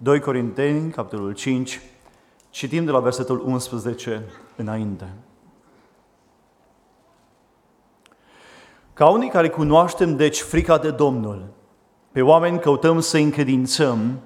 [0.00, 1.80] 2 Corinteni, capitolul 5,
[2.50, 4.24] citim de la versetul 11
[4.56, 5.04] înainte.
[8.92, 11.46] Ca unii care cunoaștem, deci, frica de Domnul,
[12.12, 14.18] pe oameni căutăm să încredințăm,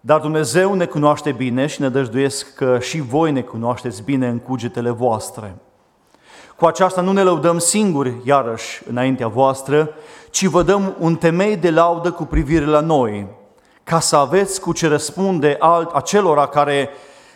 [0.00, 4.38] dar Dumnezeu ne cunoaște bine și ne dăjduiesc că și voi ne cunoașteți bine în
[4.38, 5.56] cugetele voastre.
[6.56, 9.90] Cu aceasta nu ne lăudăm singuri, iarăși, înaintea voastră,
[10.30, 13.38] ci vă dăm un temei de laudă cu privire la noi,
[13.90, 16.88] ca să aveți cu ce răspunde alt, acelora care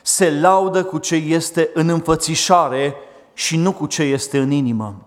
[0.02, 2.94] se laudă cu ce este în înfățișare
[3.32, 5.06] și nu cu ce este în inimă.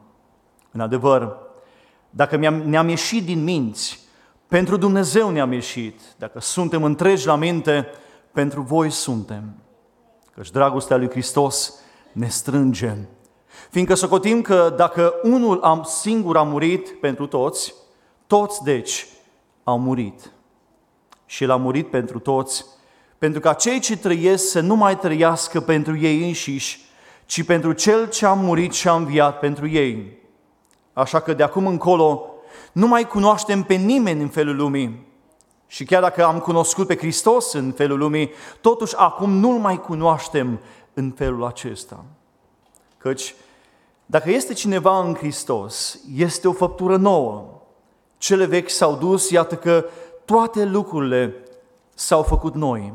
[0.71, 1.37] În adevăr,
[2.09, 3.99] dacă ne-am ieșit din minți,
[4.47, 5.99] pentru Dumnezeu ne-am ieșit.
[6.17, 7.87] Dacă suntem întregi la minte,
[8.31, 9.43] pentru voi suntem.
[10.35, 11.73] Căci dragostea lui Hristos
[12.11, 12.95] ne strânge.
[13.69, 17.73] Fiindcă socotim că dacă unul am singur a murit pentru toți,
[18.27, 19.07] toți deci
[19.63, 20.31] au murit.
[21.27, 22.65] Și el a murit pentru toți,
[23.17, 26.85] pentru ca cei ce trăiesc să nu mai trăiască pentru ei înșiși,
[27.25, 30.17] ci pentru cel ce a murit și a înviat pentru ei.
[30.93, 32.31] Așa că de acum încolo
[32.71, 35.05] nu mai cunoaștem pe nimeni în felul lumii.
[35.67, 40.59] Și chiar dacă am cunoscut pe Hristos în felul lumii, totuși acum nu-L mai cunoaștem
[40.93, 42.05] în felul acesta.
[42.97, 43.35] Căci
[44.05, 47.45] dacă este cineva în Hristos, este o făptură nouă.
[48.17, 49.85] Cele vechi s-au dus, iată că
[50.27, 51.35] toate lucrurile
[51.93, 52.93] s-au făcut noi.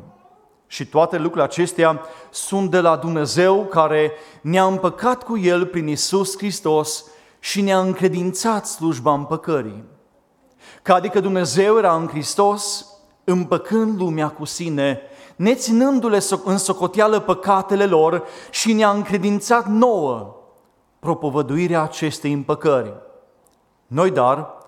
[0.66, 6.36] Și toate lucrurile acestea sunt de la Dumnezeu care ne-a împăcat cu El prin Isus
[6.36, 7.04] Hristos
[7.38, 9.84] și ne-a încredințat slujba împăcării.
[10.82, 12.86] Că adică Dumnezeu era în Hristos,
[13.24, 15.00] împăcând lumea cu sine,
[15.36, 20.36] neținându-le în socoteală păcatele lor și ne-a încredințat nouă
[20.98, 22.94] propovăduirea acestei împăcări.
[23.86, 24.60] Noi, dar,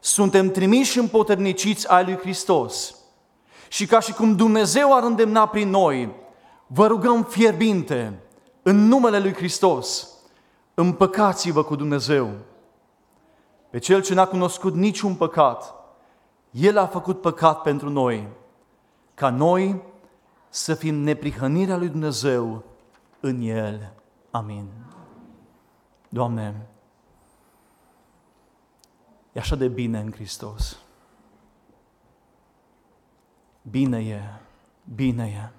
[0.00, 2.94] suntem trimiși împoterniciți ai lui Hristos.
[3.68, 6.14] Și ca și cum Dumnezeu ar îndemna prin noi,
[6.66, 8.20] vă rugăm fierbinte,
[8.62, 10.08] în numele lui Hristos,
[10.74, 12.30] împăcați-vă cu Dumnezeu.
[13.70, 15.74] Pe cel ce n-a cunoscut niciun păcat,
[16.50, 18.28] El a făcut păcat pentru noi,
[19.14, 19.82] ca noi
[20.48, 22.62] să fim neprihănirea lui Dumnezeu
[23.20, 23.92] în El.
[24.30, 24.66] Amin.
[26.08, 26.66] Doamne,
[29.38, 30.78] e așa de bine în Hristos.
[33.70, 34.20] Bine e,
[34.94, 35.50] bine e.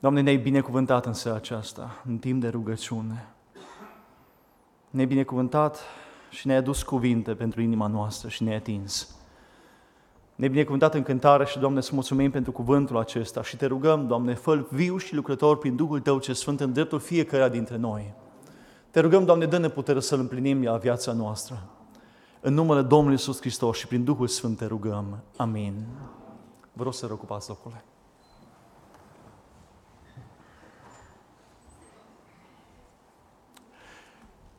[0.00, 3.28] Doamne, ne-ai binecuvântat în seara aceasta, în timp de rugăciune.
[4.90, 5.80] Ne-ai binecuvântat
[6.30, 9.16] și ne-ai adus cuvinte pentru inima noastră și ne-ai atins.
[10.34, 14.34] Ne-ai binecuvântat în cântare și, Doamne, să mulțumim pentru cuvântul acesta și te rugăm, Doamne,
[14.34, 18.12] fă viu și lucrător prin Duhul Tău ce Sfânt în dreptul fiecare dintre noi.
[18.90, 21.68] Te rugăm, Doamne, dă-ne putere să-L împlinim la viața noastră.
[22.40, 25.18] În numele Domnului Iisus Hristos și prin Duhul Sfânt te rugăm.
[25.36, 25.86] Amin.
[26.72, 27.84] Vă rog să răcupați locurile.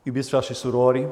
[0.02, 1.08] Iubiți frați și surori,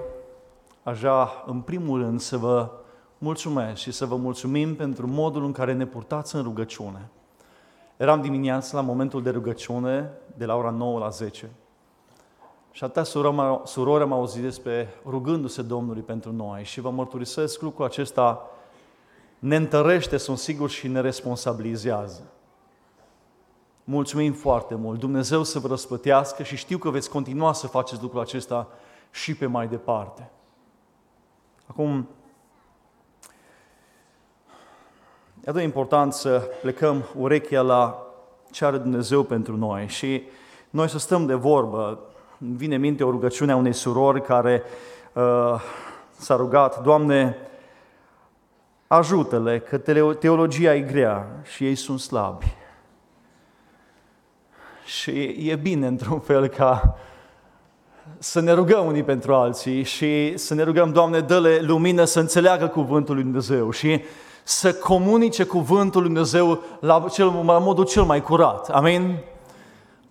[0.82, 2.70] aș vrea în primul rând să vă
[3.18, 7.10] mulțumesc și să vă mulțumim pentru modul în care ne purtați în rugăciune.
[7.96, 11.50] Eram dimineața la momentul de rugăciune de la ora 9 la 10
[12.78, 13.02] și atâtea
[13.64, 18.50] surori am auzit despre rugându-se Domnului pentru noi și vă mărturisesc lucrul acesta
[19.38, 22.22] ne întărește, sunt sigur, și ne responsabilizează.
[23.84, 24.98] Mulțumim foarte mult.
[24.98, 28.68] Dumnezeu să vă răspătească și știu că veți continua să faceți lucrul acesta
[29.10, 30.30] și pe mai departe.
[31.66, 32.08] Acum,
[35.44, 38.06] e de important să plecăm urechea la
[38.50, 40.22] ce are Dumnezeu pentru noi și
[40.70, 42.02] noi să stăm de vorbă.
[42.40, 44.62] Îmi vine în minte o rugăciune a unei surori care
[45.12, 45.60] uh,
[46.10, 47.36] s-a rugat, Doamne,
[48.86, 49.78] ajută-le că
[50.18, 52.56] teologia e grea și ei sunt slabi.
[54.84, 56.98] Și e bine, într-un fel, ca
[58.18, 62.66] să ne rugăm unii pentru alții și să ne rugăm, Doamne, dă-le lumină să înțeleagă
[62.66, 64.02] cuvântul lui Dumnezeu și
[64.42, 68.68] să comunice cuvântul lui Dumnezeu la, cel, la modul cel mai curat.
[68.68, 69.18] Amin?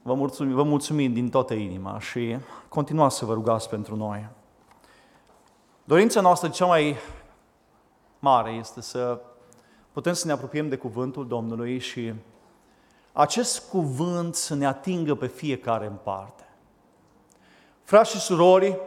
[0.07, 2.37] Vă mulțumim, vă mulțumim din toată inima și
[2.69, 4.27] continuați să vă rugați pentru noi.
[5.83, 6.95] Dorința noastră cea mai
[8.19, 9.19] mare este să
[9.91, 12.13] putem să ne apropiem de cuvântul Domnului și
[13.13, 16.47] acest cuvânt să ne atingă pe fiecare în parte.
[17.83, 18.79] Frați și surori,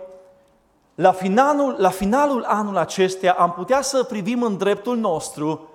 [0.94, 5.68] la finalul, la finalul anul acestea am putea să privim în dreptul nostru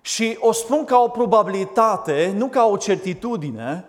[0.00, 3.86] și o spun ca o probabilitate, nu ca o certitudine,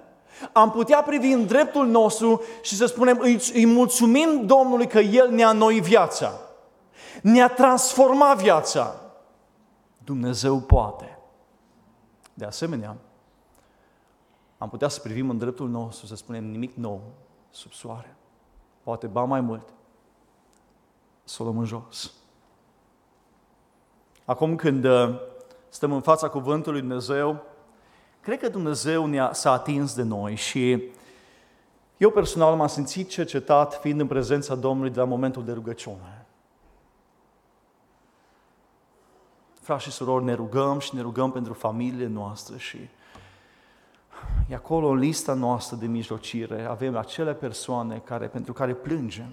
[0.51, 5.29] am putea privi în dreptul nostru și să spunem, îi, îi mulțumim Domnului că El
[5.29, 6.39] ne-a noi viața,
[7.21, 8.95] ne-a transformat viața.
[9.97, 11.17] Dumnezeu poate.
[12.33, 12.97] De asemenea,
[14.57, 17.01] am putea să privim în dreptul nostru, să spunem nimic nou
[17.49, 18.15] sub soare.
[18.83, 19.73] Poate ba mai mult,
[21.23, 22.13] să o luăm în jos.
[24.25, 25.15] Acum când uh,
[25.69, 27.43] stăm în fața cuvântului Dumnezeu,
[28.23, 30.91] cred că Dumnezeu ne-a, s-a atins de noi și
[31.97, 36.25] eu personal m-am simțit cercetat fiind în prezența Domnului de la momentul de rugăciune.
[39.61, 42.89] Frați și surori, ne rugăm și ne rugăm pentru familiile noastre și
[44.47, 49.31] e acolo în lista noastră de mijlocire avem acele persoane care, pentru care plângem.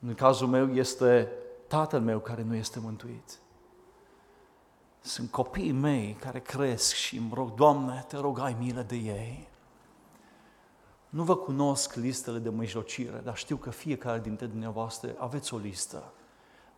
[0.00, 1.28] În cazul meu este
[1.66, 3.38] tatăl meu care nu este mântuit.
[5.16, 9.48] Sunt copiii mei care cresc și îmi rog, Doamne, te rog, ai milă de ei.
[11.08, 16.12] Nu vă cunosc listele de mijlocire, dar știu că fiecare dintre dumneavoastră aveți o listă.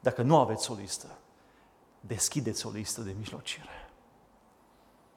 [0.01, 1.07] Dacă nu aveți o listă,
[2.01, 3.91] deschideți o listă de mijlocire.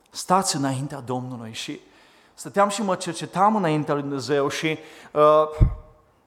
[0.10, 1.80] Stați înaintea Domnului și
[2.34, 4.78] stăteam și mă cercetam înaintea lui Dumnezeu și
[5.14, 5.68] uh,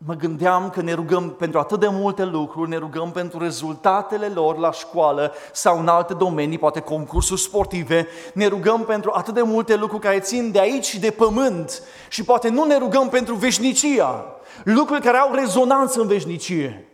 [0.07, 4.57] mă gândeam că ne rugăm pentru atât de multe lucruri, ne rugăm pentru rezultatele lor
[4.57, 9.77] la școală sau în alte domenii, poate concursuri sportive, ne rugăm pentru atât de multe
[9.77, 14.37] lucruri care țin de aici și de pământ și poate nu ne rugăm pentru veșnicia,
[14.65, 16.89] lucruri care au rezonanță în veșnicie.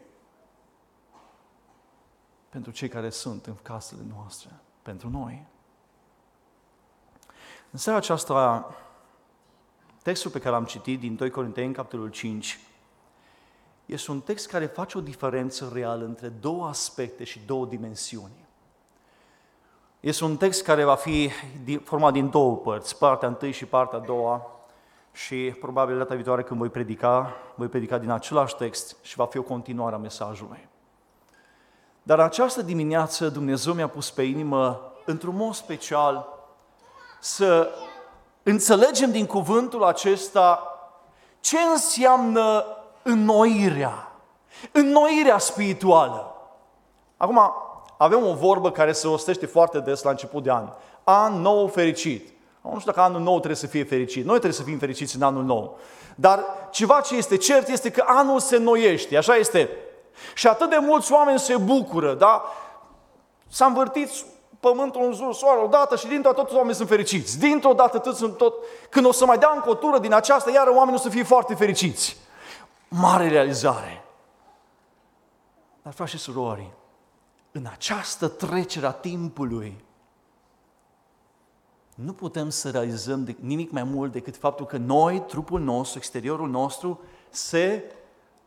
[2.48, 4.50] Pentru cei care sunt în casele noastre,
[4.82, 5.46] pentru noi.
[7.70, 8.74] În seara aceasta,
[10.02, 12.60] textul pe care l-am citit din 2 Corinteni, capitolul 5,
[13.92, 18.48] este un text care face o diferență reală între două aspecte și două dimensiuni.
[20.00, 21.30] Este un text care va fi
[21.84, 24.46] format din două părți, partea întâi și partea a doua,
[25.12, 29.38] și probabil data viitoare când voi predica, voi predica din același text și va fi
[29.38, 30.68] o continuare a mesajului.
[32.02, 36.28] Dar în această dimineață Dumnezeu mi-a pus pe inimă, într-un mod special,
[37.20, 37.70] să
[38.42, 40.64] înțelegem din cuvântul acesta
[41.40, 42.64] ce înseamnă
[43.02, 44.12] înnoirea.
[44.72, 46.34] Înnoirea spirituală.
[47.16, 47.40] Acum,
[47.96, 50.68] avem o vorbă care se ostește foarte des la început de an.
[51.04, 52.28] An nou fericit.
[52.60, 54.24] Nu știu dacă anul nou trebuie să fie fericit.
[54.24, 55.78] Noi trebuie să fim fericiți în anul nou.
[56.14, 59.16] Dar ceva ce este cert este că anul se înnoiește.
[59.16, 59.70] Așa este.
[60.34, 62.44] Și atât de mulți oameni se bucură, da?
[63.48, 64.10] S-a învârtit
[64.60, 67.38] pământul în jur, soarele odată și dintr-o dată toți oamenii sunt fericiți.
[67.38, 68.54] Dintr-o dată toți sunt tot...
[68.90, 71.22] Când o să mai dea încă o tură din aceasta, iar oamenii o să fie
[71.22, 72.16] foarte fericiți
[72.90, 74.04] mare realizare.
[75.82, 76.70] Dar, frați și surori,
[77.52, 79.84] în această trecere a timpului,
[81.94, 87.00] nu putem să realizăm nimic mai mult decât faptul că noi, trupul nostru, exteriorul nostru,
[87.30, 87.84] se,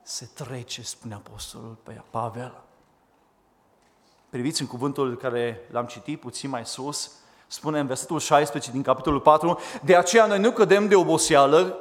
[0.01, 1.77] se trece, spune Apostolul
[2.09, 2.61] Pavel.
[4.29, 7.11] Priviți în cuvântul care l-am citit puțin mai sus,
[7.47, 11.77] spune în versetul 16 din capitolul 4, de aceea noi nu cădem de oboseală,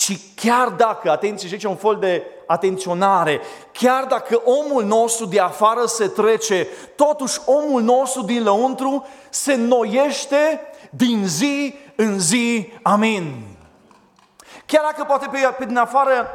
[0.00, 3.40] ci chiar dacă, atenție, și aici un fel de atenționare,
[3.72, 6.66] chiar dacă omul nostru de afară se trece,
[6.96, 10.60] totuși omul nostru din lăuntru se noiește
[10.90, 12.72] din zi în zi.
[12.82, 13.46] Amin.
[14.66, 16.26] Chiar dacă poate pe, pe din afară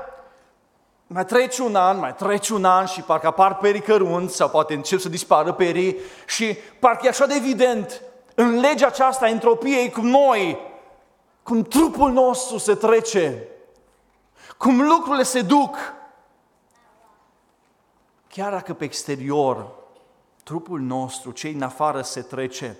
[1.07, 4.73] mai trece un an, mai trece un an și parcă apar perii cărunți sau poate
[4.73, 5.97] încep să dispară perii
[6.27, 8.01] și parcă e așa de evident
[8.35, 10.57] în legea aceasta entropiei cum noi,
[11.43, 13.47] cum trupul nostru se trece,
[14.57, 15.75] cum lucrurile se duc.
[18.27, 19.69] Chiar dacă pe exterior
[20.43, 22.77] trupul nostru, cei în afară se trece,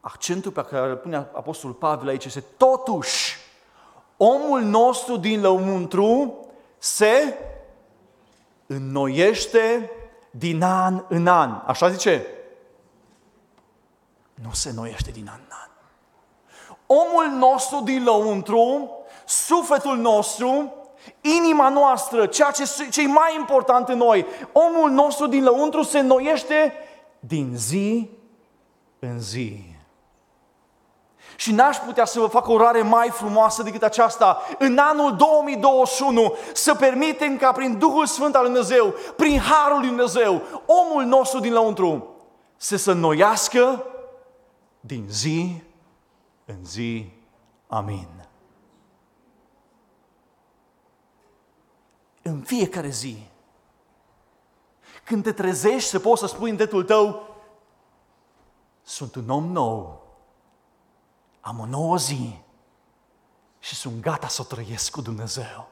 [0.00, 3.36] accentul pe care îl pune Apostolul Pavel aici este totuși
[4.16, 6.36] omul nostru din lăuntru
[6.78, 7.38] se
[8.66, 9.90] înnoiește
[10.30, 11.62] din an în an.
[11.66, 12.26] Așa zice?
[14.34, 15.70] Nu se înnoiește din an în an.
[16.86, 18.90] Omul nostru din lăuntru,
[19.26, 20.74] sufletul nostru,
[21.20, 25.98] Inima noastră, ceea ce, ce e mai important în noi, omul nostru din lăuntru se
[25.98, 26.72] înnoiește
[27.20, 28.10] din zi
[28.98, 29.72] în zi.
[31.36, 34.40] Și n-aș putea să vă fac o rare mai frumoasă decât aceasta.
[34.58, 39.88] În anul 2021 să permitem ca prin Duhul Sfânt al Lui Dumnezeu, prin Harul Lui
[39.88, 42.16] Dumnezeu, omul nostru din lăuntru
[42.56, 43.84] să se înnoiască
[44.80, 45.62] din zi
[46.44, 47.10] în zi.
[47.66, 48.21] Amin.
[52.22, 53.16] În fiecare zi.
[55.04, 57.36] Când te trezești să poți să spui în tetul tău,
[58.82, 60.06] sunt un om nou,
[61.40, 62.38] am o nouă zi
[63.58, 65.68] și sunt gata să o trăiesc cu Dumnezeu.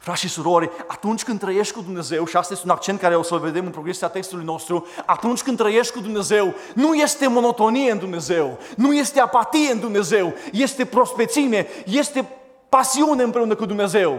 [0.00, 3.22] Frați și surori, atunci când trăiești cu Dumnezeu, și asta este un accent care o
[3.22, 7.98] să-l vedem în progresia textului nostru, atunci când trăiești cu Dumnezeu, nu este monotonie în
[7.98, 12.28] Dumnezeu, nu este apatie în Dumnezeu, este prospețime, este
[12.68, 14.18] pasiune împreună cu Dumnezeu.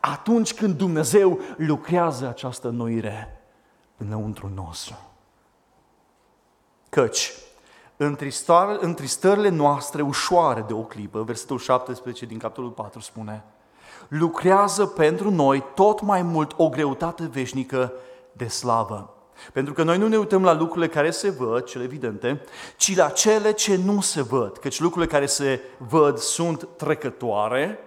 [0.00, 3.42] Atunci când Dumnezeu lucrează această noire
[3.96, 4.96] înăuntru nostru.
[6.88, 7.32] Căci,
[8.80, 13.44] în tristările noastre ușoare de o clipă, versetul 17 din capitolul 4 spune,
[14.08, 17.92] lucrează pentru noi tot mai mult o greutate veșnică
[18.32, 19.12] de slavă.
[19.52, 22.40] Pentru că noi nu ne uităm la lucrurile care se văd, cele evidente,
[22.76, 24.58] ci la cele ce nu se văd.
[24.58, 27.78] Căci lucrurile care se văd sunt trecătoare,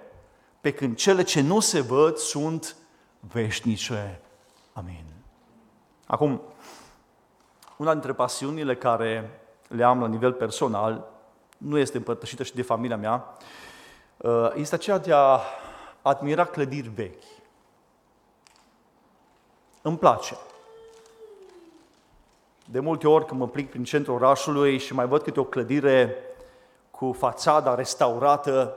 [0.62, 2.76] pe când cele ce nu se văd sunt
[3.20, 4.22] veșnice.
[4.74, 5.04] Amin.
[6.08, 6.42] Acum,
[7.78, 11.08] una dintre pasiunile care le am la nivel personal,
[11.58, 13.38] nu este împărtășită și de familia mea,
[14.18, 15.40] uh, este aceea de a
[16.02, 17.24] admira clădiri vechi.
[19.82, 20.38] Îmi place.
[22.66, 26.16] De multe ori când mă plic prin centrul orașului și mai văd câte o clădire
[26.92, 28.76] cu fațada restaurată,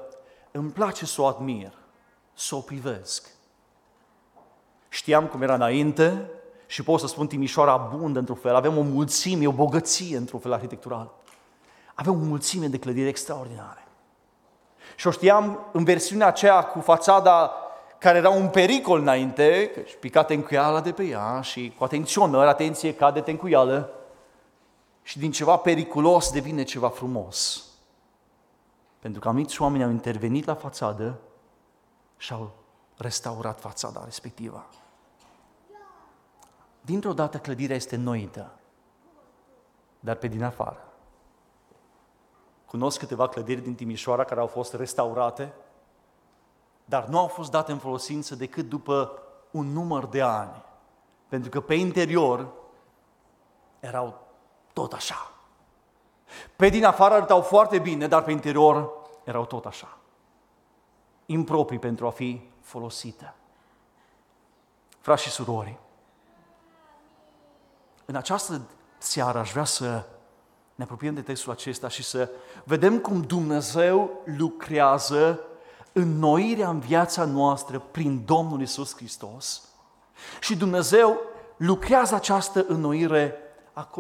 [0.57, 1.73] îmi place să o admir,
[2.35, 3.29] să o privesc.
[4.89, 6.31] Știam cum era înainte
[6.67, 10.53] și pot să spun Timișoara abundă într-un fel, avem o mulțime, o bogăție într-un fel
[10.53, 11.11] arhitectural.
[11.95, 13.87] Avem o mulțime de clădiri extraordinare.
[14.97, 17.53] Și o știam în versiunea aceea cu fațada
[17.99, 22.95] care era un pericol înainte, căci pica tencuiala de pe ea și cu atenționări, atenție,
[22.95, 23.91] cade tencuială
[25.03, 27.69] și din ceva periculos devine ceva frumos.
[29.05, 31.21] Pentru că anumiți oameni au intervenit la fațadă
[32.17, 32.51] și au
[32.97, 34.67] restaurat fațada respectivă.
[36.81, 38.51] Dintr-o dată clădirea este noită,
[40.01, 40.93] dar pe din afară.
[42.67, 45.55] Cunosc câteva clădiri din Timișoara care au fost restaurate,
[46.85, 50.65] dar nu au fost date în folosință decât după un număr de ani.
[51.29, 52.53] Pentru că pe interior
[53.81, 54.27] erau
[54.73, 55.34] tot așa.
[56.57, 58.91] Pe din afară arătau foarte bine, dar pe interior
[59.25, 59.99] erau tot așa.
[61.27, 63.35] Improprii pentru a fi folosite.
[65.01, 65.79] Frați și surori,
[68.05, 68.61] în această
[68.99, 70.05] seară aș vrea să
[70.75, 72.31] ne apropiem de textul acesta și să
[72.65, 75.41] vedem cum Dumnezeu lucrează
[75.93, 79.69] înnoirea în viața noastră prin Domnul Isus Hristos.
[80.41, 81.21] Și Dumnezeu
[81.57, 83.35] lucrează această înnoire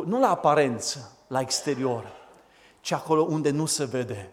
[0.04, 2.12] nu la aparență, la exterior,
[2.84, 4.32] ci acolo unde nu se vede,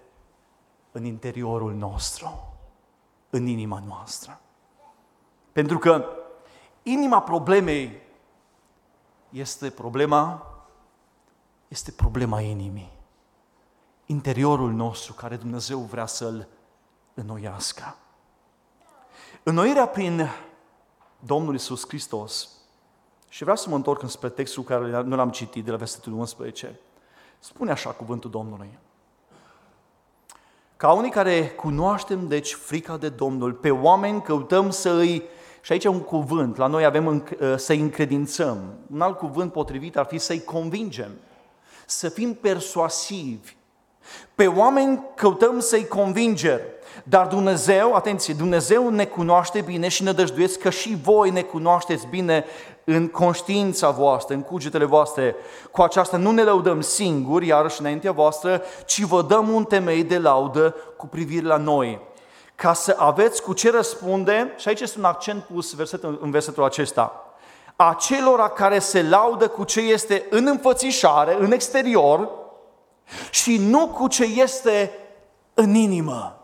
[0.91, 2.53] în interiorul nostru,
[3.29, 4.41] în inima noastră.
[5.51, 6.05] Pentru că
[6.83, 8.01] inima problemei
[9.29, 10.45] este problema
[11.67, 12.91] este problema inimii.
[14.05, 16.47] Interiorul nostru care Dumnezeu vrea să-l
[17.13, 17.95] înnoiască.
[19.43, 20.29] Înnoirea prin
[21.19, 22.49] Domnul Isus Hristos.
[23.29, 26.79] Și vreau să mă întorc spre textul care nu l-am citit de la versetul 11.
[27.43, 28.69] Spune așa cuvântul Domnului.
[30.77, 35.23] Ca unii care cunoaștem, deci, frica de Domnul, pe oameni căutăm să îi
[35.61, 38.73] și aici un cuvânt, la noi avem să-i încredințăm.
[38.93, 41.11] Un alt cuvânt potrivit ar fi să-i convingem
[41.91, 43.55] să fim persuasivi.
[44.35, 46.59] Pe oameni căutăm să-i convingem,
[47.03, 52.07] dar Dumnezeu, atenție, Dumnezeu ne cunoaște bine și ne dăjduiesc că și voi ne cunoașteți
[52.09, 52.45] bine
[52.83, 55.35] în conștiința voastră, în cugetele voastre.
[55.71, 60.17] Cu aceasta nu ne lăudăm singuri, iarăși înaintea voastră, ci vă dăm un temei de
[60.17, 61.99] laudă cu privire la noi.
[62.55, 66.63] Ca să aveți cu ce răspunde, și aici este un accent pus versetul, în versetul
[66.63, 67.25] acesta,
[67.75, 72.29] acelora care se laudă cu ce este în înfățișare, în exterior,
[73.29, 74.91] și nu cu ce este
[75.53, 76.40] în inimă.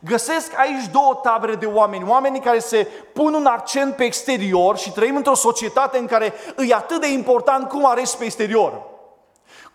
[0.00, 4.92] Găsesc aici două tabere de oameni, oamenii care se pun un accent pe exterior și
[4.92, 6.32] trăim într-o societate în care
[6.68, 8.90] e atât de important cum arăți pe exterior.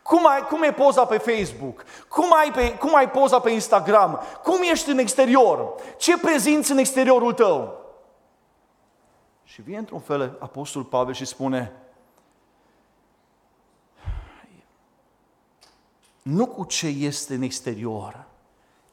[0.02, 1.84] Cum, ai, cum e poza pe Facebook?
[2.08, 4.22] Cum ai, pe, cum ai poza pe Instagram?
[4.44, 5.74] Cum ești în exterior?
[5.98, 7.86] Ce prezinți în exteriorul tău?
[9.44, 11.74] Și vine într-un fel Apostol Pavel și spune,
[16.22, 18.26] nu cu ce este în exterior,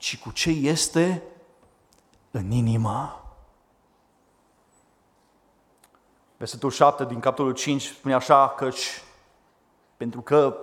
[0.05, 1.23] ci cu ce este
[2.31, 3.35] în inima.
[6.37, 9.03] Versetul 7 din capitolul 5 spune așa, căci
[9.97, 10.57] pentru că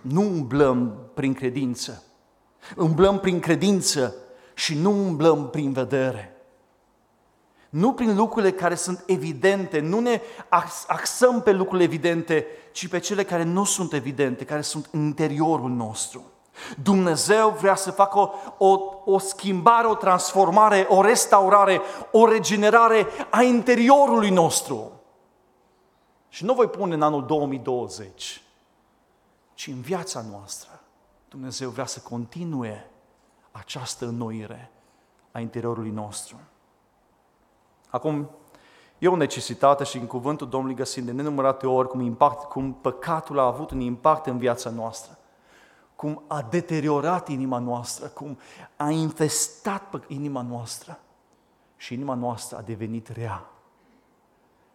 [0.00, 2.02] nu umblăm prin credință,
[2.76, 4.14] umblăm prin credință
[4.54, 6.36] și nu umblăm prin vedere.
[7.68, 10.20] Nu prin lucrurile care sunt evidente, nu ne
[10.86, 15.70] axăm pe lucrurile evidente, ci pe cele care nu sunt evidente, care sunt în interiorul
[15.70, 16.24] nostru.
[16.82, 21.80] Dumnezeu vrea să facă o, o, o schimbare, o transformare, o restaurare,
[22.12, 24.92] o regenerare a interiorului nostru.
[26.28, 28.42] Și nu voi pune în anul 2020,
[29.54, 30.80] ci în viața noastră.
[31.28, 32.90] Dumnezeu vrea să continue
[33.50, 34.70] această înnoire
[35.32, 36.36] a interiorului nostru.
[37.90, 38.30] Acum,
[38.98, 43.38] e o necesitate și în cuvântul Domnului găsim de nenumărate ori cum, impact, cum păcatul
[43.38, 45.18] a avut un impact în viața noastră,
[46.00, 48.38] cum a deteriorat inima noastră, cum
[48.76, 51.00] a infestat inima noastră
[51.76, 53.50] și inima noastră a devenit rea.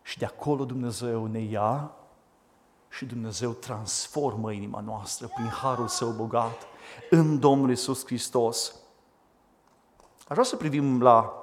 [0.02, 1.92] Și de acolo Dumnezeu ne ia
[2.90, 6.68] și Dumnezeu transformă inima noastră prin harul său bogat
[7.10, 8.76] în Domnul Isus Hristos.
[10.18, 11.34] Aș vrea să privim la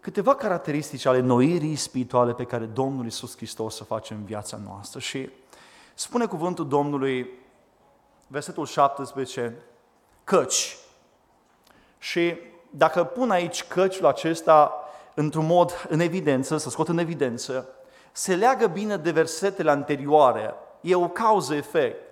[0.00, 5.00] câteva caracteristici ale noirii spirituale pe care Domnul Isus Hristos o face în viața noastră.
[5.00, 5.30] Și
[5.94, 7.39] spune cuvântul Domnului,
[8.30, 9.56] versetul 17,
[10.24, 10.76] căci.
[11.98, 12.34] Și
[12.70, 14.72] dacă pun aici căciul acesta
[15.14, 17.68] într-un mod în evidență, să scot în evidență,
[18.12, 20.54] se leagă bine de versetele anterioare.
[20.80, 22.08] E o cauză-efect.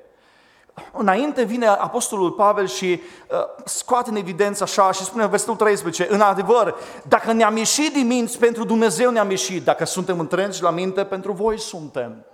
[0.92, 6.06] Înainte vine Apostolul Pavel și uh, scoate în evidență așa și spune în versetul 13,
[6.10, 6.74] în adevăr,
[7.08, 11.32] dacă ne-am ieșit din minți, pentru Dumnezeu ne-am ieșit, dacă suntem întreți la minte, pentru
[11.32, 12.24] voi suntem.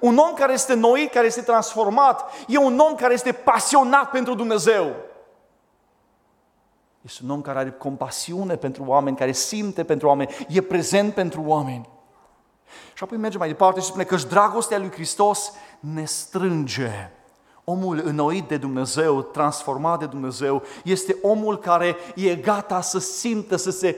[0.00, 4.34] Un om care este noi, care este transformat, e un om care este pasionat pentru
[4.34, 4.94] Dumnezeu.
[7.00, 11.42] Este un om care are compasiune pentru oameni, care simte pentru oameni, e prezent pentru
[11.46, 11.88] oameni.
[12.94, 17.10] Și apoi merge mai departe și spune că dragostea lui Hristos ne strânge.
[17.64, 23.70] Omul înnoit de Dumnezeu, transformat de Dumnezeu, este omul care e gata să simtă, să
[23.70, 23.96] se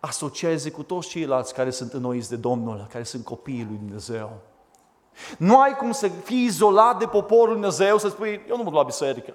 [0.00, 4.40] asocieze cu toți ceilalți care sunt înnoiți de Domnul, care sunt copiii lui Dumnezeu.
[5.38, 8.70] Nu ai cum să fii izolat de poporul lui Dumnezeu, să spui, eu nu mă
[8.70, 9.34] duc la biserică.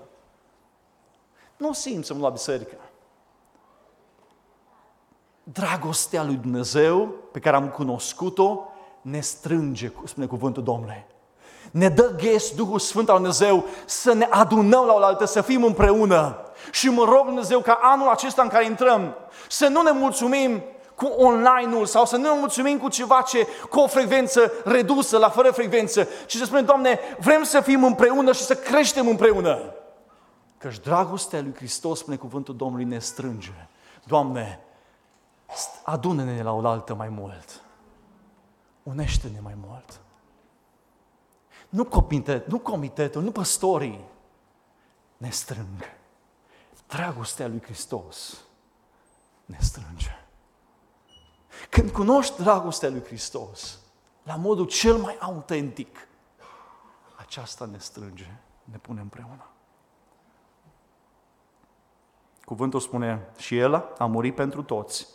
[1.57, 2.75] Nu simt să mă la biserică.
[5.43, 8.67] Dragostea lui Dumnezeu, pe care am cunoscut-o,
[9.01, 11.05] ne strânge, spune cuvântul Domnului
[11.71, 16.37] ne dă ghes Duhul Sfânt al Dumnezeu să ne adunăm la oaltă, să fim împreună.
[16.71, 19.15] Și mă rog Dumnezeu ca anul acesta în care intrăm
[19.49, 20.63] să nu ne mulțumim
[20.99, 25.29] cu online-ul sau să nu ne mulțumim cu ceva ce cu o frecvență redusă, la
[25.29, 29.73] fără frecvență, ci să spunem, Doamne, vrem să fim împreună și să creștem împreună.
[30.57, 33.67] Căci dragostea lui Hristos, spune cuvântul Domnului, ne strânge.
[34.03, 34.59] Doamne,
[35.83, 37.61] adună-ne la oaltă mai mult.
[38.83, 39.99] Unește-ne mai mult.
[41.69, 44.05] Nu, comitet, nu comitetul, nu păstorii
[45.17, 45.97] ne strâng.
[46.87, 48.37] Dragostea lui Hristos
[49.45, 50.18] ne strânge.
[51.69, 53.79] Când cunoști dragostea lui Hristos,
[54.23, 56.07] la modul cel mai autentic,
[57.15, 58.27] aceasta ne strânge,
[58.63, 59.45] ne pune împreună.
[62.43, 65.07] Cuvântul spune, și El a murit pentru toți,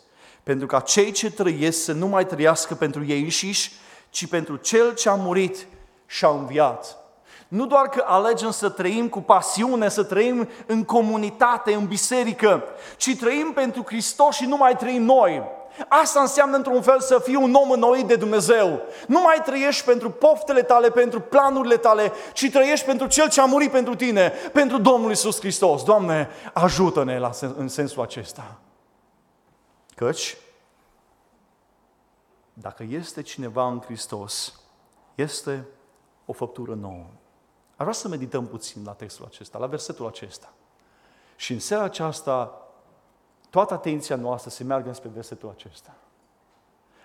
[0.43, 3.71] pentru ca cei ce trăiesc să nu mai trăiască pentru ei înșiși,
[4.09, 5.67] ci pentru Cel ce a murit
[6.05, 6.97] și-a înviat.
[7.47, 12.63] Nu doar că alegem să trăim cu pasiune, să trăim în comunitate, în biserică,
[12.97, 15.43] ci trăim pentru Hristos și nu mai trăim noi.
[15.87, 18.81] Asta înseamnă într-un fel să fii un om înnoit de Dumnezeu.
[19.07, 23.45] Nu mai trăiești pentru poftele tale, pentru planurile tale, ci trăiești pentru Cel ce a
[23.45, 25.83] murit pentru tine, pentru Domnul Isus Hristos.
[25.83, 28.59] Doamne, ajută-ne la, în sensul acesta.
[29.95, 30.37] Căci,
[32.53, 34.59] dacă este cineva în Hristos,
[35.15, 35.67] este
[36.25, 37.05] o făptură nouă.
[37.69, 40.53] Aș vrea să medităm puțin la textul acesta, la versetul acesta.
[41.35, 42.64] Și în seara aceasta,
[43.55, 45.93] toată atenția noastră se meargă spre versetul acesta.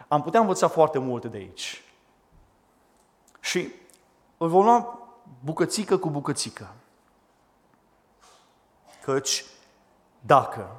[0.08, 1.82] Am putea învăța foarte multe de aici.
[3.40, 3.72] Și
[4.36, 4.98] îl vom lua
[5.44, 6.74] bucățică cu bucățică.
[9.02, 9.44] Căci
[10.20, 10.76] dacă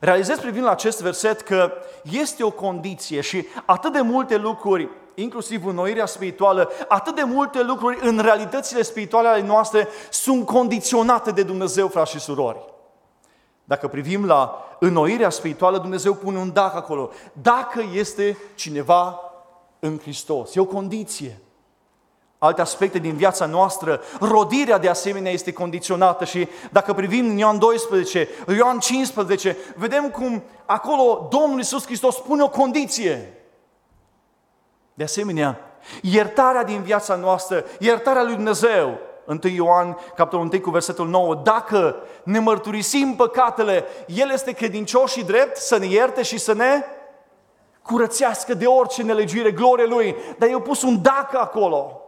[0.00, 5.66] realizez privind la acest verset că este o condiție și atât de multe lucruri inclusiv
[5.66, 11.88] înnoirea spirituală, atât de multe lucruri în realitățile spirituale ale noastre sunt condiționate de Dumnezeu,
[11.88, 12.73] frați și surori.
[13.64, 17.10] Dacă privim la înnoirea spirituală, Dumnezeu pune un dacă acolo.
[17.32, 19.20] Dacă este cineva
[19.78, 20.54] în Hristos.
[20.54, 21.38] E o condiție.
[22.38, 27.58] Alte aspecte din viața noastră, rodirea de asemenea este condiționată și dacă privim în Ioan
[27.58, 33.32] 12, Ioan 15, vedem cum acolo Domnul Iisus Hristos pune o condiție.
[34.94, 35.58] De asemenea,
[36.02, 41.96] iertarea din viața noastră, iertarea lui Dumnezeu, 1 Ioan, capitolul 1 cu versetul 9, dacă
[42.22, 46.84] ne mărturisim păcatele, El este credincios și drept să ne ierte și să ne
[47.82, 50.16] curățească de orice nelegiuire, glorie Lui.
[50.38, 52.00] Dar eu pus un dacă acolo.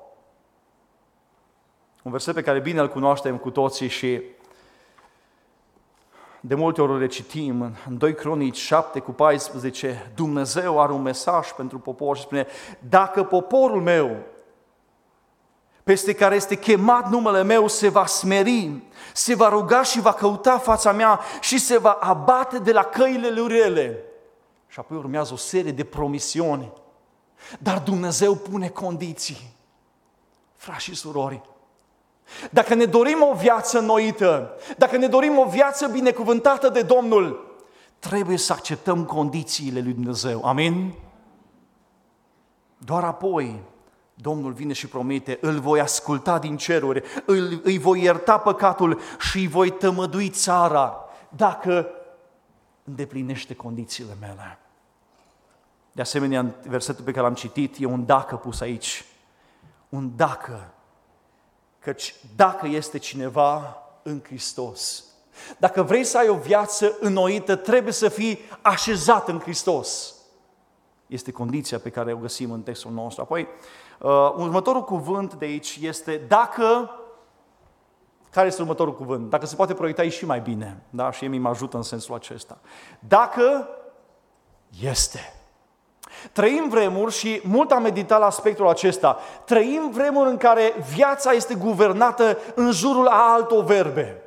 [2.02, 4.22] Un verset pe care bine îl cunoaștem cu toții și
[6.40, 11.52] de multe ori le citim în 2 Cronici 7 cu 14, Dumnezeu are un mesaj
[11.52, 12.46] pentru popor și spune,
[12.88, 14.16] dacă poporul meu,
[15.86, 20.58] peste care este chemat numele meu, se va smeri, se va ruga și va căuta
[20.58, 24.04] fața mea și se va abate de la căile lui rele.
[24.68, 26.72] Și apoi urmează o serie de promisiuni.
[27.58, 29.54] Dar Dumnezeu pune condiții.
[30.56, 31.42] Frați și surori,
[32.50, 37.56] dacă ne dorim o viață noită, dacă ne dorim o viață binecuvântată de Domnul,
[37.98, 40.44] trebuie să acceptăm condițiile lui Dumnezeu.
[40.44, 40.94] Amin?
[42.78, 43.60] Doar apoi
[44.18, 49.38] Domnul vine și promite, îl voi asculta din ceruri, îl, îi voi ierta păcatul și
[49.38, 51.88] îi voi tămădui țara dacă
[52.84, 54.58] îndeplinește condițiile mele.
[55.92, 59.04] De asemenea, versetul pe care l-am citit e un dacă pus aici.
[59.88, 60.70] Un dacă
[61.86, 65.04] Căci dacă este cineva în Hristos,
[65.58, 70.14] dacă vrei să ai o viață înnoită, trebuie să fii așezat în Hristos.
[71.06, 73.22] Este condiția pe care o găsim în textul nostru.
[73.22, 73.48] Apoi,
[73.98, 76.90] uh, următorul cuvânt de aici este dacă
[78.36, 79.30] care este următorul cuvânt?
[79.30, 81.10] Dacă se poate proiecta și mai bine, da?
[81.10, 82.58] Și mi mă ajută în sensul acesta.
[82.98, 83.68] Dacă
[84.82, 85.32] este.
[86.32, 89.18] Trăim vremuri și mult am meditat la aspectul acesta.
[89.44, 94.22] Trăim vremuri în care viața este guvernată în jurul a altor verbe.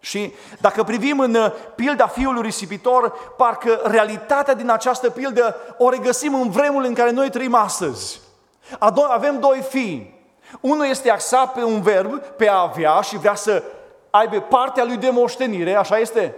[0.00, 6.34] Și dacă privim în uh, pilda fiului risipitor, parcă realitatea din această pildă o regăsim
[6.34, 8.20] în vremul în care noi trăim astăzi.
[9.08, 10.16] Avem doi fii.
[10.60, 13.62] Unul este axat pe un verb, pe a avea și vrea să
[14.10, 16.34] aibă partea lui de moștenire, așa este?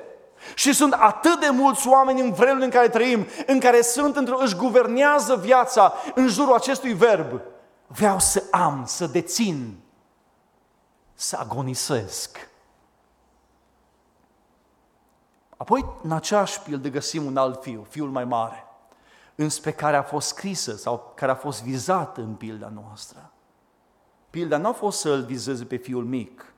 [0.54, 4.32] Și sunt atât de mulți oameni în vremul în care trăim, în care sunt într
[4.38, 7.40] își guvernează viața în jurul acestui verb.
[7.86, 9.80] Vreau să am, să dețin,
[11.14, 12.48] să agonisesc.
[15.56, 18.64] Apoi, în aceeași pildă, găsim un alt fiu, fiul mai mare,
[19.42, 23.32] înspre care a fost scrisă sau care a fost vizat în pilda noastră.
[24.30, 26.52] Pilda nu a fost să-l vizeze pe fiul mic.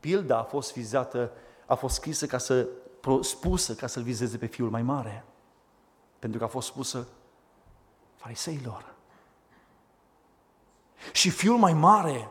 [0.00, 1.32] Pilda a fost vizată,
[1.66, 2.68] a fost scrisă ca să
[3.20, 5.24] spusă ca să-l vizeze pe fiul mai mare.
[6.18, 7.06] Pentru că a fost spusă
[8.16, 8.94] fariseilor.
[11.12, 12.30] Și fiul mai mare,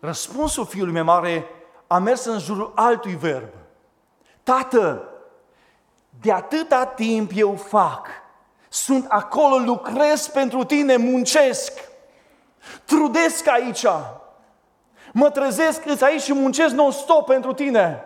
[0.00, 1.46] răspunsul fiului mai mare
[1.86, 3.52] a mers în jurul altui verb.
[4.42, 5.09] Tată,
[6.20, 8.08] de atâta timp eu fac,
[8.68, 11.72] sunt acolo, lucrez pentru tine, muncesc,
[12.84, 13.86] trudesc aici,
[15.12, 18.04] mă trezesc, îți aici și muncesc non-stop pentru tine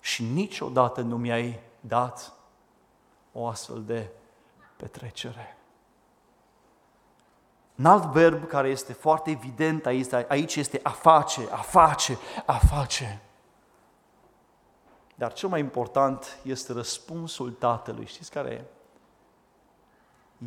[0.00, 2.32] și niciodată nu mi-ai dat
[3.32, 4.08] o astfel de
[4.76, 5.56] petrecere.
[7.78, 9.86] Un alt verb care este foarte evident
[10.28, 13.20] aici este a face, a face, a face.
[15.20, 18.06] Dar cel mai important este răspunsul tatălui.
[18.06, 18.64] Știți care e?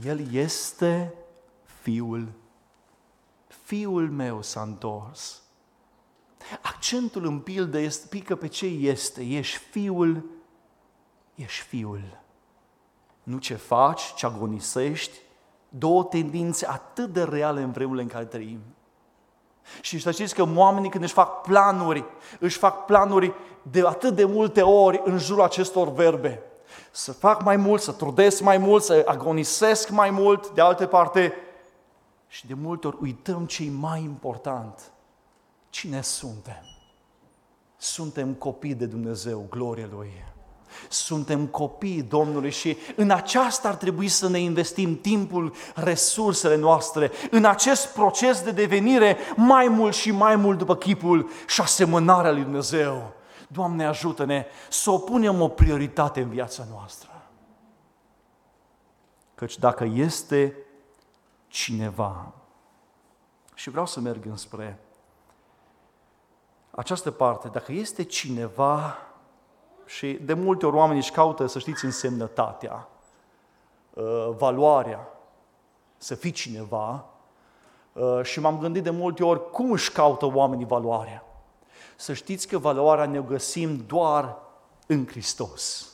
[0.07, 1.13] El este
[1.81, 2.31] fiul.
[3.47, 5.41] Fiul meu s-a întors.
[6.61, 9.23] Accentul în pildă este, pică pe ce este.
[9.23, 10.29] Ești fiul,
[11.35, 12.21] ești fiul.
[13.23, 15.19] Nu ce faci, ce agonisești,
[15.69, 18.59] două tendințe atât de reale în vremurile în care trăim.
[19.81, 22.05] Și știți că oamenii când își fac planuri,
[22.39, 26.41] își fac planuri de atât de multe ori în jurul acestor verbe.
[26.91, 31.33] Să fac mai mult, să trudesc mai mult, să agonisesc mai mult, de alte parte.
[32.27, 34.91] Și de multe ori uităm ce e mai important.
[35.69, 36.63] Cine suntem?
[37.77, 40.11] Suntem copii de Dumnezeu, glorie Lui.
[40.89, 47.45] Suntem copii Domnului și în aceasta ar trebui să ne investim timpul, resursele noastre, în
[47.45, 53.13] acest proces de devenire mai mult și mai mult după chipul și asemănarea lui Dumnezeu.
[53.47, 57.09] Doamne, ajută-ne să o punem o prioritate în viața noastră.
[59.35, 60.57] Căci dacă este
[61.47, 62.33] cineva,
[63.53, 64.79] și vreau să merg înspre
[66.71, 68.97] această parte, dacă este cineva
[69.95, 72.87] și de multe ori oamenii își caută, să știți, însemnătatea,
[73.93, 75.07] uh, valoarea,
[75.97, 77.05] să fii cineva,
[77.93, 81.25] uh, și m-am gândit de multe ori cum își caută oamenii valoarea.
[81.95, 84.37] Să știți că valoarea ne găsim doar
[84.87, 85.92] în Hristos.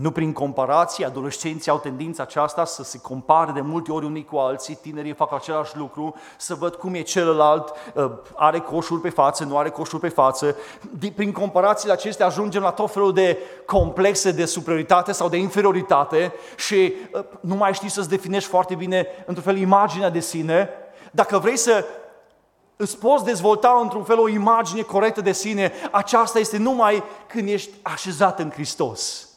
[0.00, 4.36] Nu prin comparație, adolescenții au tendința aceasta să se compare de multe ori unii cu
[4.36, 9.44] alții, tinerii fac același lucru, să văd cum e celălalt, uh, are coșul pe față,
[9.44, 10.56] nu are coșul pe față.
[11.14, 16.94] Prin comparațiile acestea ajungem la tot felul de complexe de superioritate sau de inferioritate și
[17.12, 20.68] uh, nu mai știi să-ți definești foarte bine, într-un fel, imaginea de sine,
[21.10, 21.84] Dacă vrei să
[22.76, 27.70] îți poți dezvolta într-un fel o imagine corectă de sine, aceasta este numai când ești
[27.82, 29.29] așezat în Hristos.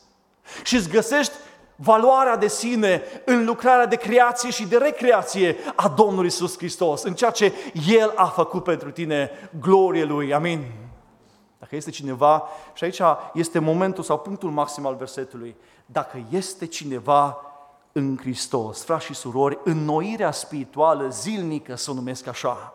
[0.63, 1.33] Și îți găsești
[1.75, 7.13] valoarea de sine în lucrarea de creație și de recreație a Domnului Isus Hristos, în
[7.13, 7.53] ceea ce
[7.87, 10.71] El a făcut pentru tine, glorie Lui, amin.
[11.59, 13.01] Dacă este cineva, și aici
[13.33, 17.37] este momentul sau punctul maxim al versetului, dacă este cineva
[17.91, 22.73] în Hristos, frați și surori, înnoirea spirituală zilnică, să o numesc așa,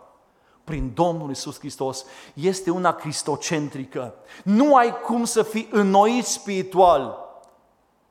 [0.64, 2.04] prin Domnul Isus Hristos,
[2.34, 4.14] este una cristocentrică.
[4.44, 7.27] Nu ai cum să fii înnoit spiritual.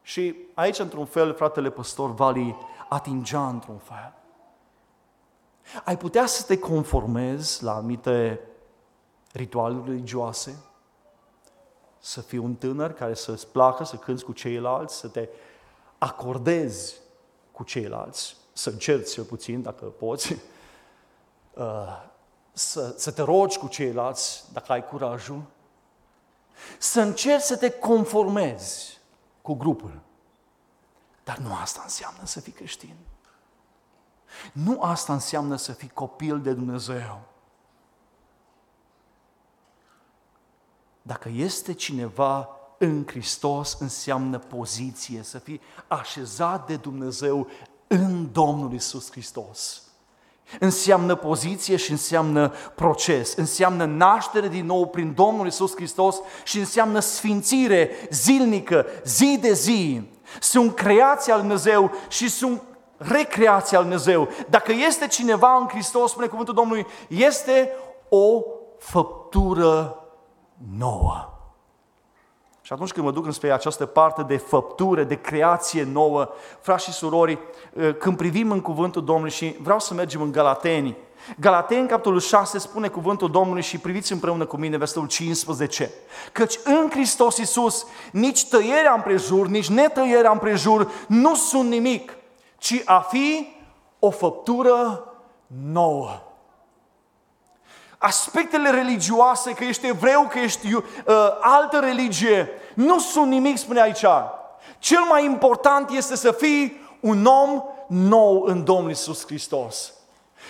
[0.08, 2.56] Și aici, într-un fel, fratele păstor Vali
[2.90, 4.14] atingea într-un fel.
[5.84, 8.40] Ai putea să te conformezi la anumite
[9.32, 10.58] ritualuri religioase,
[12.00, 15.30] să fii un tânăr care să-ți placă să cânți cu ceilalți, să te
[15.98, 16.96] acordezi
[17.52, 20.34] cu ceilalți, să încerci cel puțin, dacă poți,
[21.54, 22.04] uh,
[22.52, 25.42] să, să te rogi cu ceilalți, dacă ai curajul,
[26.78, 28.97] să încerci să te conformezi
[29.48, 30.00] cu grupul.
[31.24, 32.96] Dar nu asta înseamnă să fii creștin.
[34.54, 37.22] Nu asta înseamnă să fii copil de Dumnezeu.
[41.02, 47.48] Dacă este cineva în Hristos, înseamnă poziție, să fii așezat de Dumnezeu
[47.88, 49.87] în Domnul Isus Hristos.
[50.60, 57.00] Înseamnă poziție și înseamnă proces, înseamnă naștere din nou prin Domnul Isus Hristos și înseamnă
[57.00, 60.02] sfințire zilnică, zi de zi.
[60.40, 62.62] Sunt creația al Dumnezeu și sunt
[62.98, 64.28] recreația al Dumnezeu.
[64.50, 67.72] Dacă este cineva în Hristos, spune cuvântul Domnului, este
[68.10, 68.42] o
[68.80, 70.00] făptură
[70.78, 71.37] nouă.
[72.68, 76.92] Și atunci când mă duc înspre această parte de făptură, de creație nouă, frați și
[76.92, 77.38] surori,
[77.80, 80.98] ă, când privim în cuvântul Domnului și vreau să mergem în Galateni,
[81.40, 85.92] Galateni, capitolul 6, spune cuvântul Domnului și priviți împreună cu mine versetul 15.
[86.32, 92.18] Căci în Hristos Iisus nici tăierea împrejur, nici netăierea împrejur nu sunt nimic,
[92.58, 93.48] ci a fi
[94.00, 95.04] o făptură
[95.72, 96.27] nouă
[97.98, 100.84] aspectele religioase, că ești evreu, că ești uh,
[101.42, 104.06] altă religie, nu sunt nimic, spune aici.
[104.80, 109.92] Cel mai important este să fii un om nou în Domnul Isus Hristos.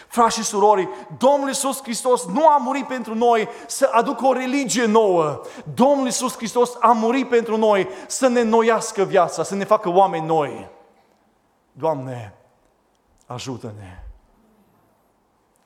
[0.07, 4.85] Frați și surori, Domnul Isus Hristos nu a murit pentru noi să aducă o religie
[4.85, 5.41] nouă.
[5.73, 10.25] Domnul Isus Hristos a murit pentru noi să ne noiască viața, să ne facă oameni
[10.25, 10.69] noi.
[11.71, 12.33] Doamne,
[13.25, 14.06] ajută-ne!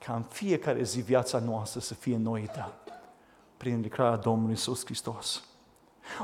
[0.05, 2.73] Ca în fiecare zi viața noastră să fie înnoită
[3.57, 5.43] prin lucrarea Domnului Isus Hristos.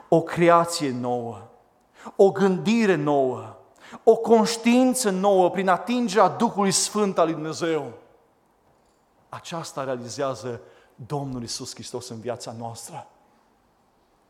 [0.10, 1.48] O creație nouă,
[2.16, 3.56] o gândire nouă,
[4.04, 7.94] o conștiință nouă prin atingerea Duhului Sfânt al lui Dumnezeu.
[9.30, 10.62] Aceasta realizează
[10.96, 13.08] Domnul Isus Hristos în viața noastră.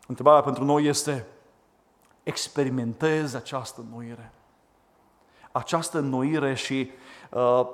[0.07, 1.25] Întrebarea pentru noi este,
[2.23, 4.31] experimentezi această înnoire.
[5.51, 6.91] Această înnoire și
[7.31, 7.67] uh,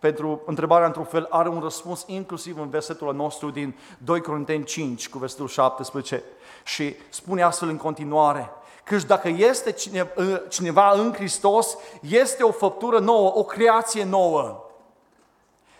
[0.00, 5.08] pentru întrebarea într-un fel are un răspuns inclusiv în versetul nostru din 2 Corinteni 5
[5.08, 6.22] cu versetul 17
[6.64, 8.50] și spune astfel în continuare
[8.90, 9.74] Căci dacă este
[10.16, 14.64] ă, cineva în Hristos, este o făptură nouă, o creație nouă.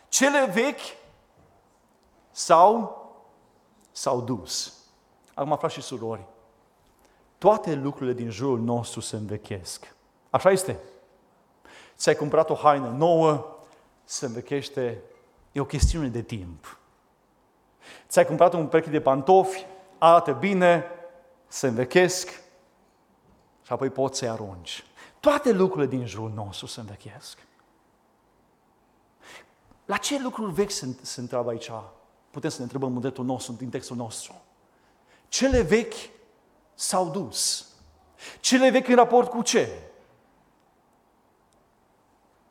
[0.09, 0.97] Cele vechi
[2.31, 3.03] s-au,
[3.93, 4.75] s-au dus.
[5.35, 6.25] Acum, frați și surori,
[7.39, 9.95] toate lucrurile din jurul nostru se învechesc.
[10.31, 10.79] Așa este.
[11.97, 13.57] Ți-ai cumpărat o haină nouă,
[14.11, 15.03] se învechește,
[15.53, 16.79] e o chestiune de timp.
[18.09, 19.67] Ți-ai cumpărat un pereche de pantofi,
[19.99, 20.85] arată bine,
[21.47, 22.29] se învechesc
[23.63, 24.85] și apoi poți să-i arunci.
[25.21, 27.39] Toate lucrurile din jurul nostru se învechesc.
[29.85, 31.71] La ce lucruri vechi se, se întreabă aici?
[32.31, 34.35] Putem să ne întrebăm în dreptul nostru, din textul nostru.
[35.29, 36.11] Cele vechi
[36.75, 37.69] s-au dus.
[38.41, 39.90] Cele vechi în raport cu ce?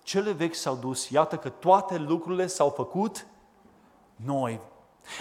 [0.09, 3.25] Cele vechi s-au dus, iată că toate lucrurile s-au făcut
[4.15, 4.59] noi.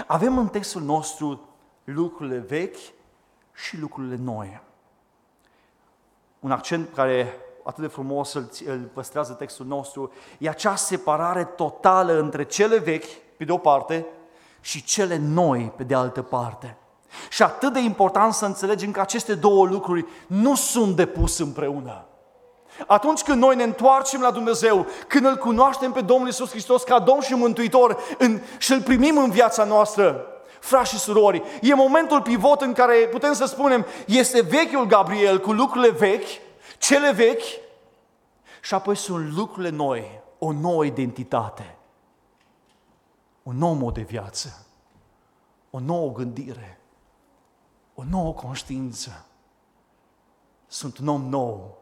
[0.07, 1.41] Avem în textul nostru
[1.85, 2.77] lucrurile vechi
[3.55, 4.61] și lucrurile noi.
[6.41, 12.21] Un accent care atât de frumos îl, îl păstrează textul nostru, e acea separare totală
[12.21, 14.07] între cele vechi, pe de o parte,
[14.61, 16.77] și cele noi, pe de altă parte.
[17.31, 22.08] Și atât de important să înțelegem că aceste două lucruri nu sunt depus împreună.
[22.87, 26.99] Atunci când noi ne întoarcem la Dumnezeu, când îl cunoaștem pe Domnul Isus Hristos ca
[26.99, 30.27] Domn și Mântuitor în, și îl primim în viața noastră,
[30.61, 35.53] frați și surori, e momentul pivot în care putem să spunem, este vechiul Gabriel cu
[35.53, 36.29] lucrurile vechi,
[36.79, 37.45] cele vechi,
[38.61, 41.73] și apoi sunt lucrurile noi, o nouă identitate.
[43.43, 44.67] un nou mod de viață,
[45.71, 46.81] o nouă gândire,
[47.95, 49.27] o nouă conștiință.
[50.67, 51.79] Sunt un om nou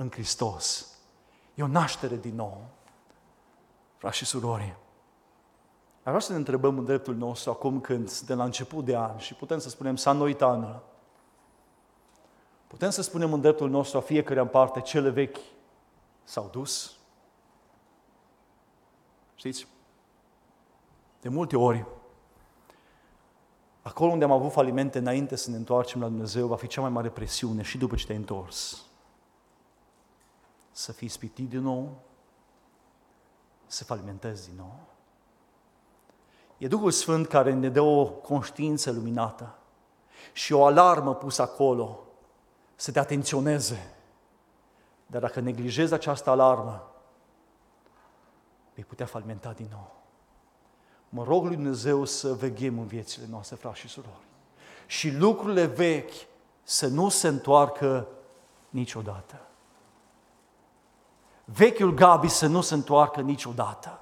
[0.00, 0.94] în Hristos.
[1.54, 2.64] E o naștere din nou.
[3.96, 4.76] Frați și surori,
[6.02, 9.18] ar vrea să ne întrebăm în dreptul nostru acum când de la început de an
[9.18, 10.82] și putem să spunem s-a înnoit anul.
[12.66, 15.36] Putem să spunem în dreptul nostru a fiecare în parte cele vechi
[16.24, 16.96] s-au dus.
[19.34, 19.66] Știți?
[21.20, 21.86] De multe ori,
[23.82, 26.90] acolo unde am avut falimente înainte să ne întoarcem la Dumnezeu, va fi cea mai
[26.90, 28.89] mare presiune și după ce te-ai întors.
[30.72, 32.00] Să fii spitit din nou,
[33.66, 34.78] să falimentezi din nou.
[36.58, 39.58] E Duhul Sfânt care ne dă o conștiință luminată
[40.32, 42.00] și o alarmă pusă acolo
[42.74, 43.94] să te atenționeze.
[45.06, 46.90] Dar dacă neglijezi această alarmă,
[48.74, 49.96] vei putea falimenta din nou.
[51.08, 54.26] Mă rog lui Dumnezeu să veghem în viețile noastre, frați și surori.
[54.86, 56.12] Și lucrurile vechi
[56.62, 58.08] să nu se întoarcă
[58.68, 59.49] niciodată.
[61.52, 64.00] Vechiul Gabi să nu se întoarcă niciodată.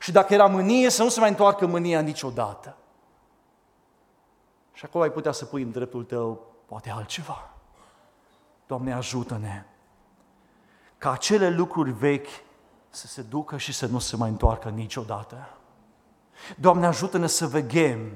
[0.00, 2.76] Și dacă era mânie, să nu se mai întoarcă mânia niciodată.
[4.72, 7.50] Și acolo ai putea să pui în dreptul tău poate altceva.
[8.66, 9.64] Doamne, ajută-ne
[11.02, 12.28] ca acele lucruri vechi
[12.88, 15.48] să se ducă și să nu se mai întoarcă niciodată.
[16.56, 18.12] Doamne, ajută-ne să veghem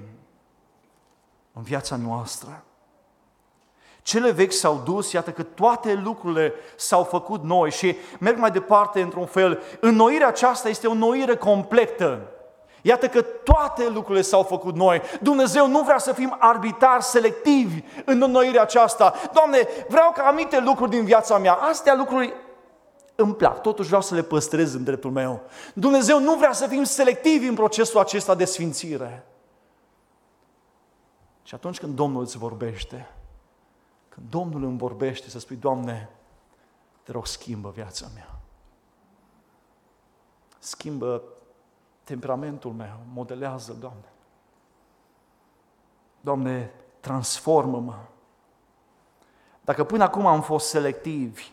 [1.52, 2.64] în viața noastră.
[4.06, 9.00] Cele vechi s-au dus, iată că toate lucrurile s-au făcut noi și merg mai departe
[9.00, 9.62] într-un fel.
[9.80, 12.20] Înnoirea aceasta este o înnoire completă.
[12.82, 15.02] Iată că toate lucrurile s-au făcut noi.
[15.20, 19.14] Dumnezeu nu vrea să fim arbitari selectivi în înnoirea aceasta.
[19.32, 22.34] Doamne, vreau ca anumite lucruri din viața mea, astea lucruri
[23.14, 25.40] îmi plac, totuși vreau să le păstrez în dreptul meu.
[25.74, 29.26] Dumnezeu nu vrea să fim selectivi în procesul acesta de sfințire.
[31.42, 33.10] Și atunci când Domnul îți vorbește,
[34.16, 36.10] când Domnul îmi vorbește, să spui, Doamne,
[37.02, 38.38] te rog, schimbă viața mea.
[40.58, 41.22] Schimbă
[42.04, 44.12] temperamentul meu, modelează, Doamne.
[46.20, 47.98] Doamne, transformă-mă.
[49.64, 51.52] Dacă până acum am fost selectivi,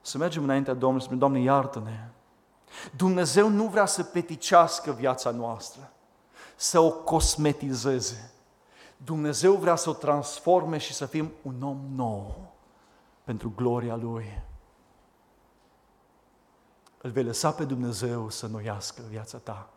[0.00, 2.08] să mergem înaintea Domnului, să spunem, Doamne, iartă-ne.
[2.96, 5.92] Dumnezeu nu vrea să peticească viața noastră,
[6.56, 8.32] să o cosmetizeze.
[9.04, 12.52] Dumnezeu vrea să o transforme și să fim un om nou
[13.24, 14.42] pentru gloria Lui.
[17.02, 19.70] Îl vei lăsa pe Dumnezeu să noiască viața ta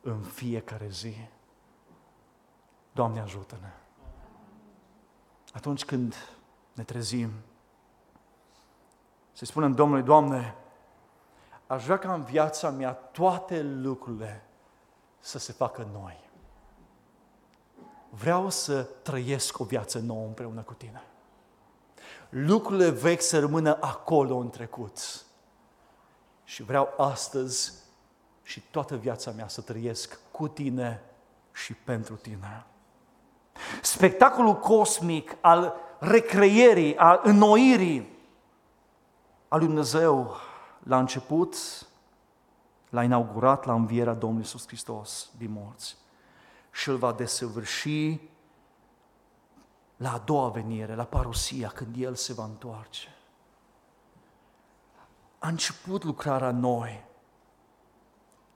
[0.00, 1.14] în fiecare zi.
[2.92, 3.72] Doamne ajută-ne!
[5.52, 6.14] Atunci când
[6.72, 7.30] ne trezim,
[9.32, 10.54] să spunem Domnului, Doamne,
[11.66, 14.44] aș vrea ca în viața mea toate lucrurile
[15.18, 16.27] să se facă noi.
[18.10, 21.02] Vreau să trăiesc o viață nouă împreună cu Tine.
[22.28, 25.24] Lucrurile vechi să rămână acolo în trecut.
[26.44, 27.72] Și vreau astăzi
[28.42, 31.02] și toată viața mea să trăiesc cu Tine
[31.52, 32.66] și pentru Tine.
[33.82, 38.16] Spectacolul cosmic al recreierii, al înnoirii
[39.48, 40.36] al lui Dumnezeu
[40.78, 41.56] la început,
[42.88, 45.96] l-a inaugurat la învierea Domnului Iisus Hristos din morți
[46.78, 48.20] și îl va desăvârși
[49.96, 53.16] la a doua venire, la parusia, când El se va întoarce.
[55.38, 57.04] A început lucrarea noi.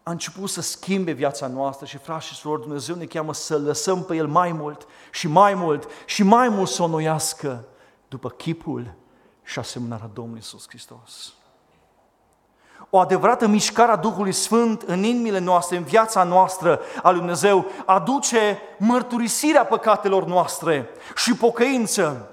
[0.02, 4.04] A început să schimbe viața noastră și frați și surori, Dumnezeu ne cheamă să lăsăm
[4.04, 7.64] pe El mai mult și mai mult și mai mult să o noiască
[8.08, 8.94] după chipul
[9.42, 11.34] și asemănarea Domnului Iisus Hristos.
[12.90, 17.66] O adevărată mișcare a Duhului Sfânt în inimile noastre, în viața noastră a lui Dumnezeu,
[17.86, 22.30] aduce mărturisirea păcatelor noastre și pocăință,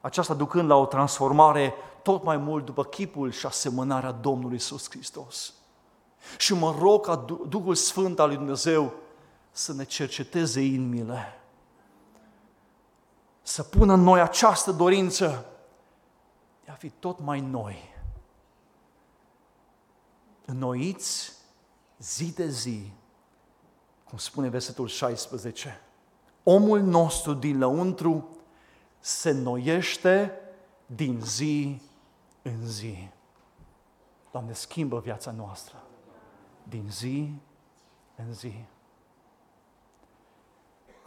[0.00, 5.52] aceasta ducând la o transformare tot mai mult după chipul și asemănarea Domnului Iisus Hristos.
[6.36, 8.92] Și mă rog ca Duhul Sfânt al lui Dumnezeu
[9.50, 11.40] să ne cerceteze inimile,
[13.42, 15.46] să pună în noi această dorință
[16.64, 17.96] de a fi tot mai noi.
[20.50, 21.32] Înnoiți
[21.98, 22.92] zi de zi,
[24.04, 25.80] cum spune versetul 16,
[26.42, 28.28] omul nostru din lăuntru
[29.00, 30.32] se înnoiește
[30.86, 31.80] din zi
[32.42, 33.08] în zi.
[34.32, 35.82] Doamne, schimbă viața noastră
[36.62, 37.32] din zi
[38.16, 38.52] în zi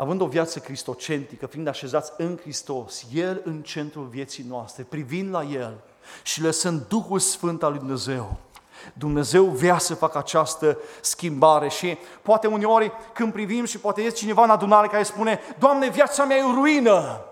[0.01, 5.43] având o viață cristocentică, fiind așezați în Hristos, El în centrul vieții noastre, privind la
[5.43, 5.83] El
[6.23, 8.39] și lăsând Duhul Sfânt al lui Dumnezeu
[8.93, 14.43] Dumnezeu vrea să facă această schimbare și poate uneori când privim și poate este cineva
[14.43, 17.25] în adunare care spune Doamne, viața mea e o ruină.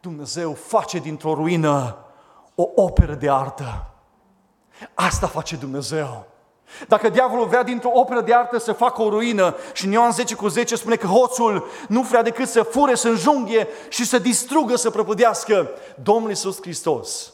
[0.00, 1.96] Dumnezeu face dintr-o ruină
[2.54, 3.86] o operă de artă.
[4.94, 6.26] Asta face Dumnezeu.
[6.88, 10.34] Dacă diavolul vrea dintr-o operă de artă să facă o ruină și în Ioan 10
[10.34, 14.76] cu 10 spune că hoțul nu vrea decât să fure, să înjunghe și să distrugă,
[14.76, 15.70] să prăpădească,
[16.02, 17.32] Domnul Iisus Hristos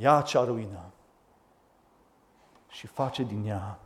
[0.00, 0.89] ia acea ruină
[2.70, 3.78] și face din ea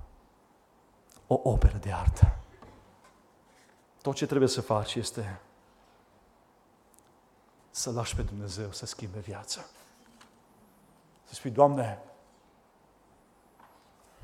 [1.27, 2.37] o operă de artă.
[4.03, 5.41] Tot ce trebuie să faci este
[7.71, 9.61] să lași pe Dumnezeu să schimbe viața.
[11.25, 12.03] Să spui, Doamne,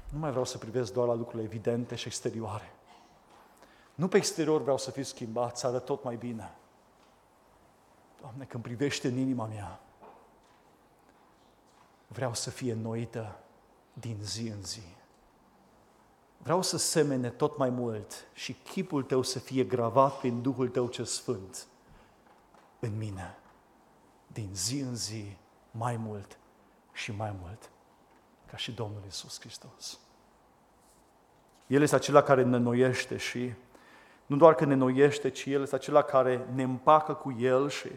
[0.09, 2.73] nu mai vreau să privesc doar la lucrurile evidente și exterioare.
[3.95, 6.55] Nu pe exterior vreau să fiu schimbat, să arăt tot mai bine.
[8.21, 9.81] Doamne, când privește în inima mea,
[12.07, 13.39] vreau să fie înnoită
[14.01, 14.83] din zi în zi.
[16.43, 20.89] Vreau să semene tot mai mult și chipul tău să fie gravat prin Duhul tău
[20.89, 21.67] ce sfânt
[22.79, 23.39] în mine.
[24.27, 25.37] Din zi în zi,
[25.71, 26.39] mai mult
[26.93, 27.71] și mai mult,
[28.51, 29.99] ca și Domnul Isus Hristos.
[31.67, 33.53] El este acela care ne noiește și
[34.27, 37.89] nu doar că ne noiește, ci El este acela care ne împacă cu El și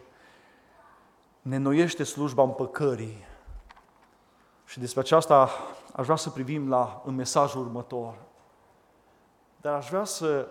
[1.42, 3.26] ne noiește slujba împăcării.
[4.74, 5.50] Și despre aceasta
[5.96, 8.16] aș vrea să privim la, în mesajul următor.
[9.62, 10.48] Dar aș vrea să,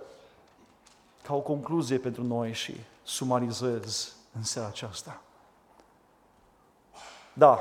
[1.23, 5.21] ca o concluzie pentru noi și sumarizez în seara aceasta.
[7.33, 7.59] Da,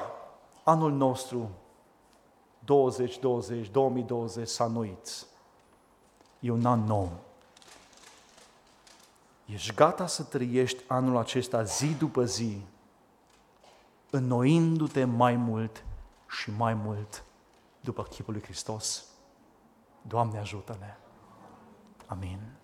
[0.64, 1.49] anul nostru
[2.59, 5.26] 2020, 2020 s-a nuit.
[6.39, 7.12] E un an nou.
[9.45, 12.62] Ești gata să trăiești anul acesta zi după zi,
[14.09, 15.84] înnoindu-te mai mult
[16.32, 17.24] și mai mult
[17.82, 19.06] după chipul lui Hristos.
[20.02, 20.96] Doamne ajută-ne!
[22.06, 22.61] Amin.